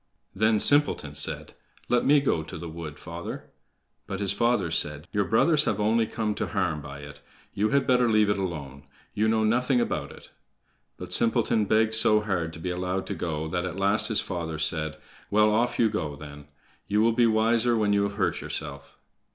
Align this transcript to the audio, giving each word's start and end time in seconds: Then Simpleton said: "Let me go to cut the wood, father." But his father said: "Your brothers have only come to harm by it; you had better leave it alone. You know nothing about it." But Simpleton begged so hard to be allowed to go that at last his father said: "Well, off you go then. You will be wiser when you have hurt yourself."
Then 0.33 0.59
Simpleton 0.59 1.13
said: 1.13 1.53
"Let 1.87 2.03
me 2.03 2.21
go 2.21 2.41
to 2.41 2.55
cut 2.55 2.59
the 2.59 2.67
wood, 2.69 2.97
father." 2.97 3.51
But 4.07 4.19
his 4.19 4.33
father 4.33 4.71
said: 4.71 5.07
"Your 5.11 5.25
brothers 5.25 5.65
have 5.65 5.79
only 5.79 6.07
come 6.07 6.33
to 6.41 6.47
harm 6.47 6.81
by 6.81 7.01
it; 7.01 7.21
you 7.53 7.69
had 7.69 7.85
better 7.85 8.09
leave 8.09 8.27
it 8.31 8.39
alone. 8.39 8.87
You 9.13 9.27
know 9.29 9.43
nothing 9.43 9.79
about 9.79 10.11
it." 10.11 10.31
But 10.97 11.13
Simpleton 11.13 11.65
begged 11.65 11.93
so 11.93 12.21
hard 12.21 12.51
to 12.53 12.59
be 12.59 12.71
allowed 12.71 13.05
to 13.05 13.13
go 13.13 13.47
that 13.49 13.63
at 13.63 13.77
last 13.77 14.07
his 14.07 14.19
father 14.21 14.57
said: 14.57 14.97
"Well, 15.29 15.51
off 15.51 15.77
you 15.77 15.87
go 15.87 16.15
then. 16.15 16.47
You 16.87 17.01
will 17.01 17.13
be 17.13 17.27
wiser 17.27 17.77
when 17.77 17.93
you 17.93 18.01
have 18.01 18.13
hurt 18.13 18.41
yourself." 18.41 18.97